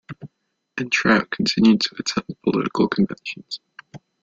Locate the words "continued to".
1.29-1.95